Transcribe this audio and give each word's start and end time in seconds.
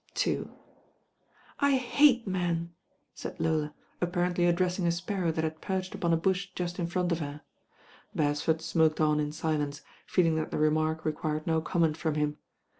174 0.15 0.33
TBE 0.33 0.33
RAIN 0.33 0.53
6IBL 0.57 0.61
"I 1.59 1.77
hate 1.77 2.27
men," 2.27 2.73
said 3.13 3.39
Lola, 3.39 3.73
apparently 4.01 4.45
addreMins 4.51 4.87
a 4.87 4.91
sparrow 4.91 5.31
that 5.31 5.43
had 5.43 5.61
perched 5.61 5.93
upon 5.93 6.11
a 6.11 6.17
bush 6.17 6.47
just 6.55 6.79
in 6.79 6.87
front 6.87 7.11
of 7.11 7.19
her. 7.19 7.41
Beresford 8.15 8.63
smoked 8.63 8.99
on 8.99 9.19
in 9.19 9.31
silence, 9.31 9.83
feeling 10.07 10.37
that 10.37 10.49
the 10.49 10.57
remark 10.57 11.05
required 11.05 11.45
no 11.45 11.61
comment 11.61 11.97
from 11.97 12.15
him. 12.15 12.37